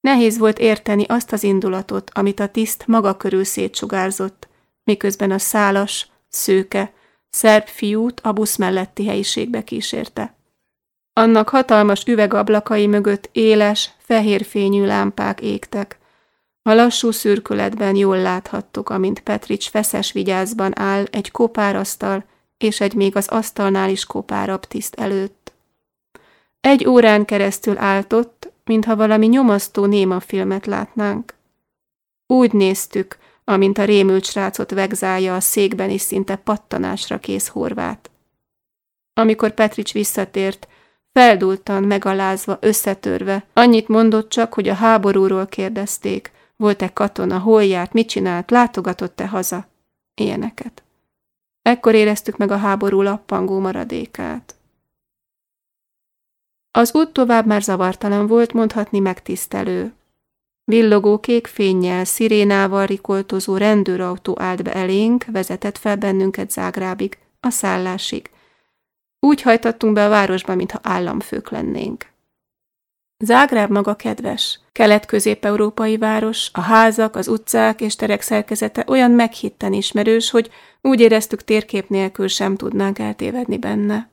Nehéz 0.00 0.38
volt 0.38 0.58
érteni 0.58 1.04
azt 1.04 1.32
az 1.32 1.42
indulatot, 1.42 2.10
amit 2.14 2.40
a 2.40 2.48
tiszt 2.48 2.86
maga 2.86 3.16
körül 3.16 3.44
szétsugárzott, 3.44 4.47
miközben 4.88 5.30
a 5.30 5.38
szálas, 5.38 6.08
szőke, 6.28 6.92
szerb 7.30 7.66
fiút 7.66 8.20
a 8.20 8.32
busz 8.32 8.56
melletti 8.56 9.06
helyiségbe 9.06 9.64
kísérte. 9.64 10.36
Annak 11.12 11.48
hatalmas 11.48 12.02
üvegablakai 12.06 12.86
mögött 12.86 13.28
éles, 13.32 13.90
fehér 13.98 14.44
fényű 14.44 14.84
lámpák 14.84 15.40
égtek. 15.40 15.98
A 16.62 16.72
lassú 16.72 17.10
szürkületben 17.10 17.96
jól 17.96 18.18
láthattuk, 18.18 18.88
amint 18.90 19.20
Petrics 19.20 19.68
feszes 19.68 20.12
vigyázban 20.12 20.78
áll 20.78 21.04
egy 21.10 21.30
kopárasztal 21.30 22.24
és 22.58 22.80
egy 22.80 22.94
még 22.94 23.16
az 23.16 23.28
asztalnál 23.28 23.90
is 23.90 24.04
kopárabb 24.04 24.64
tiszt 24.64 24.94
előtt. 24.94 25.52
Egy 26.60 26.86
órán 26.86 27.24
keresztül 27.24 27.78
álltott, 27.78 28.52
mintha 28.64 28.96
valami 28.96 29.26
nyomasztó 29.26 29.84
néma 29.84 30.20
filmet 30.20 30.66
látnánk. 30.66 31.34
Úgy 32.26 32.52
néztük, 32.52 33.18
amint 33.48 33.78
a 33.78 33.84
rémült 33.84 34.24
srácot 34.24 34.70
vegzálja 34.70 35.34
a 35.34 35.40
székben 35.40 35.90
is 35.90 36.00
szinte 36.00 36.36
pattanásra 36.36 37.18
kész 37.18 37.48
horvát. 37.48 38.10
Amikor 39.14 39.50
Petrics 39.50 39.92
visszatért, 39.92 40.68
feldultan, 41.12 41.82
megalázva, 41.82 42.58
összetörve, 42.60 43.46
annyit 43.52 43.88
mondott 43.88 44.28
csak, 44.28 44.54
hogy 44.54 44.68
a 44.68 44.74
háborúról 44.74 45.46
kérdezték, 45.46 46.32
volt-e 46.56 46.92
katona, 46.92 47.38
hol 47.38 47.64
járt, 47.64 47.92
mit 47.92 48.08
csinált, 48.08 48.50
látogatott-e 48.50 49.26
haza, 49.26 49.66
ilyeneket. 50.14 50.82
Ekkor 51.62 51.94
éreztük 51.94 52.36
meg 52.36 52.50
a 52.50 52.56
háború 52.56 53.02
lappangó 53.02 53.58
maradékát. 53.58 54.54
Az 56.70 56.94
út 56.94 57.12
tovább 57.12 57.46
már 57.46 57.62
zavartalan 57.62 58.26
volt, 58.26 58.52
mondhatni 58.52 58.98
megtisztelő. 58.98 59.92
Villogó 60.68 61.20
kék 61.20 61.46
fényjel, 61.46 62.04
szirénával 62.04 62.86
rikoltozó 62.86 63.56
rendőrautó 63.56 64.36
állt 64.40 64.62
be 64.62 64.72
elénk, 64.72 65.24
vezetett 65.32 65.78
fel 65.78 65.96
bennünket 65.96 66.50
Zágrábig, 66.50 67.18
a 67.40 67.50
szállásig. 67.50 68.30
Úgy 69.20 69.42
hajtattunk 69.42 69.94
be 69.94 70.04
a 70.04 70.08
városba, 70.08 70.54
mintha 70.54 70.78
államfők 70.82 71.50
lennénk. 71.50 72.06
Zágráb 73.24 73.70
maga 73.70 73.94
kedves, 73.94 74.60
kelet-közép-európai 74.72 75.96
város, 75.96 76.50
a 76.52 76.60
házak, 76.60 77.16
az 77.16 77.28
utcák 77.28 77.80
és 77.80 77.96
terek 77.96 78.20
szerkezete 78.22 78.84
olyan 78.86 79.10
meghitten 79.10 79.72
ismerős, 79.72 80.30
hogy 80.30 80.50
úgy 80.80 81.00
éreztük 81.00 81.44
térkép 81.44 81.88
nélkül 81.88 82.28
sem 82.28 82.56
tudnánk 82.56 82.98
eltévedni 82.98 83.58
benne. 83.58 84.10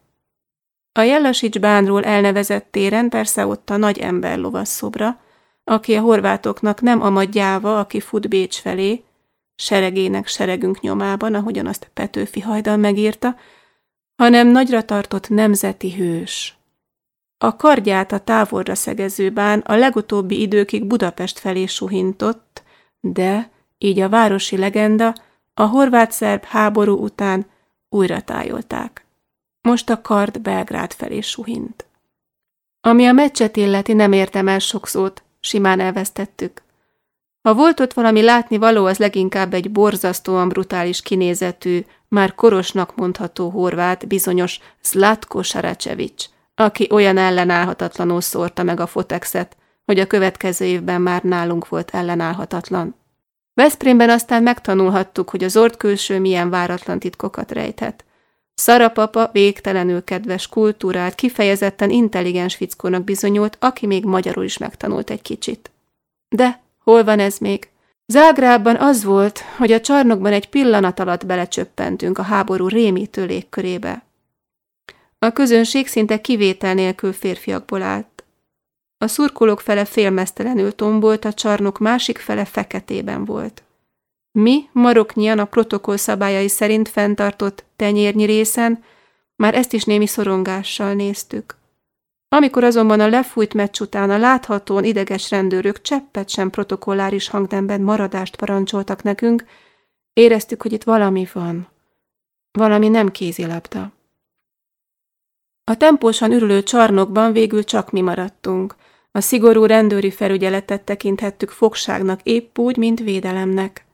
A 0.91 1.01
Jellasics 1.01 1.59
bánról 1.59 2.03
elnevezett 2.03 2.67
téren 2.71 3.09
persze 3.09 3.45
ott 3.45 3.69
a 3.69 3.77
nagy 3.77 3.99
ember 3.99 4.39
szobra, 4.63 5.23
aki 5.65 5.95
a 5.95 6.01
horvátoknak 6.01 6.81
nem 6.81 7.01
a 7.01 7.09
magyáva, 7.09 7.79
aki 7.79 7.99
fut 7.99 8.29
Bécs 8.29 8.59
felé, 8.59 9.03
seregének 9.55 10.27
seregünk 10.27 10.79
nyomában, 10.79 11.33
ahogyan 11.33 11.67
azt 11.67 11.89
Petőfi 11.93 12.39
hajdan 12.39 12.79
megírta, 12.79 13.35
hanem 14.15 14.47
nagyra 14.47 14.85
tartott 14.85 15.29
nemzeti 15.29 15.93
hős. 15.93 16.57
A 17.37 17.55
kardját 17.55 18.11
a 18.11 18.19
távolra 18.19 18.75
szegező 18.75 19.33
a 19.63 19.75
legutóbbi 19.75 20.41
időkig 20.41 20.85
Budapest 20.85 21.39
felé 21.39 21.65
suhintott, 21.65 22.63
de, 22.99 23.49
így 23.77 23.99
a 23.99 24.09
városi 24.09 24.57
legenda, 24.57 25.15
a 25.53 25.63
horvát-szerb 25.63 26.43
háború 26.43 27.03
után 27.03 27.45
újra 27.89 28.21
tájolták. 28.21 29.05
Most 29.61 29.89
a 29.89 30.01
kard 30.01 30.41
Belgrád 30.41 30.93
felé 30.93 31.21
suhint. 31.21 31.85
Ami 32.81 33.05
a 33.05 33.11
meccset 33.11 33.57
illeti, 33.57 33.93
nem 33.93 34.11
értem 34.11 34.47
el 34.47 34.59
sok 34.59 34.87
szót, 34.87 35.23
simán 35.45 35.79
elvesztettük. 35.79 36.63
Ha 37.41 37.53
volt 37.53 37.79
ott 37.79 37.93
valami 37.93 38.21
látni 38.21 38.57
való, 38.57 38.85
az 38.85 38.97
leginkább 38.97 39.53
egy 39.53 39.71
borzasztóan 39.71 40.49
brutális 40.49 41.01
kinézetű, 41.01 41.85
már 42.07 42.35
korosnak 42.35 42.95
mondható 42.95 43.49
horvát, 43.49 44.07
bizonyos 44.07 44.59
Zlatko 44.83 45.43
Saracevics, 45.43 46.25
aki 46.55 46.87
olyan 46.91 47.17
ellenállhatatlanul 47.17 48.21
szórta 48.21 48.63
meg 48.63 48.79
a 48.79 48.87
fotexet, 48.87 49.57
hogy 49.85 49.99
a 49.99 50.07
következő 50.07 50.65
évben 50.65 51.01
már 51.01 51.23
nálunk 51.23 51.67
volt 51.67 51.91
ellenállhatatlan. 51.91 52.95
Veszprémben 53.53 54.09
aztán 54.09 54.43
megtanulhattuk, 54.43 55.29
hogy 55.29 55.43
az 55.43 55.57
ort 55.57 55.77
külső 55.77 56.19
milyen 56.19 56.49
váratlan 56.49 56.99
titkokat 56.99 57.51
rejthet. 57.51 58.05
Szarapapa 58.55 59.29
végtelenül 59.31 60.03
kedves, 60.03 60.47
kultúrált, 60.47 61.15
kifejezetten 61.15 61.89
intelligens 61.89 62.55
fickónak 62.55 63.03
bizonyult, 63.03 63.57
aki 63.59 63.85
még 63.85 64.05
magyarul 64.05 64.43
is 64.43 64.57
megtanult 64.57 65.09
egy 65.09 65.21
kicsit. 65.21 65.71
De 66.35 66.61
hol 66.83 67.03
van 67.03 67.19
ez 67.19 67.37
még? 67.37 67.69
Zágrában 68.07 68.75
az 68.75 69.03
volt, 69.03 69.39
hogy 69.57 69.71
a 69.71 69.81
csarnokban 69.81 70.33
egy 70.33 70.49
pillanat 70.49 70.99
alatt 70.99 71.25
belecsöppentünk 71.25 72.17
a 72.17 72.21
háború 72.21 72.67
rémítő 72.67 73.25
légkörébe. 73.25 74.03
A 75.19 75.31
közönség 75.31 75.87
szinte 75.87 76.21
kivétel 76.21 76.73
nélkül 76.73 77.13
férfiakból 77.13 77.81
állt. 77.81 78.23
A 78.97 79.07
szurkolók 79.07 79.59
fele 79.59 79.85
félmeztelenül 79.85 80.75
tombolt, 80.75 81.25
a 81.25 81.33
csarnok 81.33 81.79
másik 81.79 82.17
fele 82.17 82.45
feketében 82.45 83.25
volt. 83.25 83.63
Mi, 84.35 84.69
maroknyian 84.71 85.39
a 85.39 85.45
protokoll 85.45 85.97
szabályai 85.97 86.47
szerint 86.47 86.89
fenntartott 86.89 87.63
tenyérnyi 87.75 88.25
részen, 88.25 88.83
már 89.35 89.55
ezt 89.55 89.73
is 89.73 89.83
némi 89.83 90.05
szorongással 90.05 90.93
néztük. 90.93 91.57
Amikor 92.29 92.63
azonban 92.63 92.99
a 92.99 93.07
lefújt 93.07 93.53
meccs 93.53 93.79
után 93.81 94.09
a 94.09 94.17
láthatóan 94.17 94.83
ideges 94.83 95.29
rendőrök 95.29 95.81
cseppet 95.81 96.29
sem 96.29 96.49
protokolláris 96.49 97.27
hangnemben 97.27 97.81
maradást 97.81 98.35
parancsoltak 98.35 99.03
nekünk, 99.03 99.45
éreztük, 100.13 100.61
hogy 100.61 100.73
itt 100.73 100.83
valami 100.83 101.27
van. 101.33 101.67
Valami 102.51 102.87
nem 102.87 103.11
kézilabda. 103.11 103.91
A 105.63 105.77
tempósan 105.77 106.31
ürülő 106.31 106.63
csarnokban 106.63 107.31
végül 107.31 107.63
csak 107.63 107.91
mi 107.91 108.01
maradtunk. 108.01 108.75
A 109.11 109.21
szigorú 109.21 109.65
rendőri 109.65 110.11
felügyeletet 110.11 110.81
tekinthettük 110.81 111.49
fogságnak 111.49 112.19
épp 112.23 112.57
úgy, 112.57 112.77
mint 112.77 112.99
védelemnek. 112.99 113.85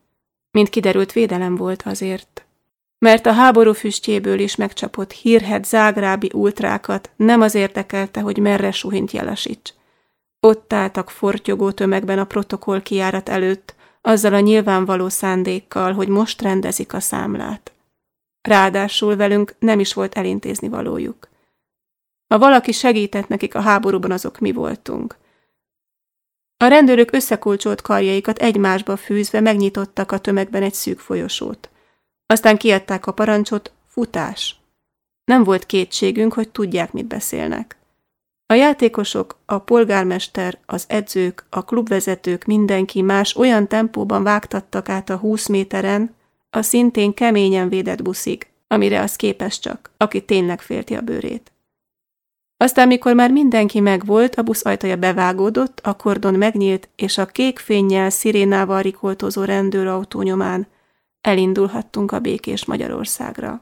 Mint 0.51 0.69
kiderült, 0.69 1.11
védelem 1.11 1.55
volt 1.55 1.81
azért. 1.81 2.45
Mert 2.99 3.25
a 3.25 3.31
háború 3.31 3.73
füstjéből 3.73 4.39
is 4.39 4.55
megcsapott 4.55 5.11
hírhet 5.11 5.65
zágrábi 5.65 6.29
ultrákat 6.33 7.09
nem 7.15 7.41
az 7.41 7.55
érdekelte, 7.55 8.21
hogy 8.21 8.37
merre 8.37 8.71
suhint 8.71 9.11
Jelasics. 9.11 9.71
Ott 10.39 10.73
álltak 10.73 11.09
fortyogó 11.09 11.71
tömegben 11.71 12.19
a 12.19 12.25
protokoll 12.25 12.81
kiárat 12.81 13.29
előtt, 13.29 13.75
azzal 14.01 14.33
a 14.33 14.39
nyilvánvaló 14.39 15.09
szándékkal, 15.09 15.93
hogy 15.93 16.07
most 16.07 16.41
rendezik 16.41 16.93
a 16.93 16.99
számlát. 16.99 17.71
Ráadásul 18.41 19.15
velünk 19.15 19.55
nem 19.59 19.79
is 19.79 19.93
volt 19.93 20.15
elintézni 20.15 20.69
valójuk. 20.69 21.29
Ha 22.27 22.39
valaki 22.39 22.71
segített 22.71 23.27
nekik 23.27 23.55
a 23.55 23.61
háborúban, 23.61 24.11
azok 24.11 24.39
mi 24.39 24.51
voltunk. 24.51 25.17
A 26.61 26.67
rendőrök 26.67 27.11
összekulcsolt 27.11 27.81
karjaikat 27.81 28.37
egymásba 28.37 28.97
fűzve 28.97 29.39
megnyitottak 29.39 30.11
a 30.11 30.17
tömegben 30.17 30.63
egy 30.63 30.73
szűk 30.73 30.99
folyosót. 30.99 31.69
Aztán 32.25 32.57
kiadták 32.57 33.07
a 33.07 33.11
parancsot, 33.11 33.71
futás. 33.87 34.55
Nem 35.23 35.43
volt 35.43 35.65
kétségünk, 35.65 36.33
hogy 36.33 36.49
tudják, 36.49 36.91
mit 36.91 37.05
beszélnek. 37.05 37.77
A 38.45 38.53
játékosok, 38.53 39.37
a 39.45 39.57
polgármester, 39.57 40.57
az 40.65 40.85
edzők, 40.87 41.45
a 41.49 41.65
klubvezetők, 41.65 42.45
mindenki 42.45 43.01
más 43.01 43.35
olyan 43.35 43.67
tempóban 43.67 44.23
vágtattak 44.23 44.89
át 44.89 45.09
a 45.09 45.17
20 45.17 45.47
méteren, 45.47 46.15
a 46.49 46.61
szintén 46.61 47.13
keményen 47.13 47.69
védett 47.69 48.01
buszig, 48.01 48.47
amire 48.67 49.01
az 49.01 49.15
képes 49.15 49.59
csak, 49.59 49.91
aki 49.97 50.25
tényleg 50.25 50.61
félti 50.61 50.95
a 50.95 51.01
bőrét. 51.01 51.51
Aztán, 52.61 52.87
mikor 52.87 53.13
már 53.13 53.31
mindenki 53.31 53.79
megvolt, 53.79 54.35
a 54.35 54.41
busz 54.41 54.65
ajtaja 54.65 54.95
bevágódott, 54.95 55.79
a 55.79 55.95
kordon 55.95 56.33
megnyílt, 56.33 56.89
és 56.95 57.17
a 57.17 57.25
kék 57.25 57.59
fényjel, 57.59 58.09
szirénával 58.09 58.81
rikoltozó 58.81 59.43
rendőrautó 59.43 60.21
nyomán 60.21 60.67
elindulhattunk 61.21 62.11
a 62.11 62.19
békés 62.19 62.65
Magyarországra. 62.65 63.61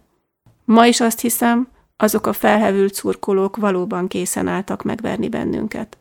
Ma 0.65 0.85
is 0.85 0.99
azt 0.99 1.19
hiszem, 1.19 1.67
azok 1.97 2.27
a 2.27 2.33
felhevült 2.33 2.93
szurkolók 2.93 3.57
valóban 3.57 4.07
készen 4.07 4.47
álltak 4.47 4.83
megverni 4.83 5.29
bennünket. 5.29 5.97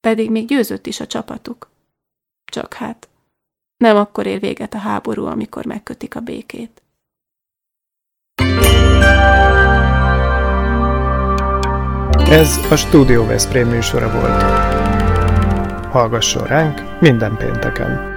Pedig 0.00 0.30
még 0.30 0.46
győzött 0.46 0.86
is 0.86 1.00
a 1.00 1.06
csapatuk. 1.06 1.70
Csak 2.44 2.74
hát, 2.74 3.08
nem 3.76 3.96
akkor 3.96 4.26
ér 4.26 4.40
véget 4.40 4.74
a 4.74 4.78
háború, 4.78 5.24
amikor 5.24 5.66
megkötik 5.66 6.16
a 6.16 6.20
békét. 6.20 6.82
Ez 12.30 12.56
a 12.70 12.76
Studio 12.76 13.26
Veszprém 13.26 13.68
műsora 13.68 14.10
volt. 14.10 14.42
Hallgasson 15.84 16.46
ránk 16.46 17.00
minden 17.00 17.36
pénteken! 17.36 18.16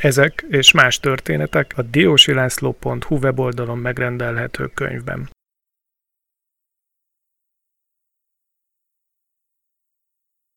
Ezek 0.00 0.46
és 0.48 0.72
más 0.72 1.00
történetek 1.00 1.72
a 1.76 1.82
diósilászló.hu 1.82 3.16
weboldalon 3.16 3.78
megrendelhető 3.78 4.70
könyvben. 4.74 5.28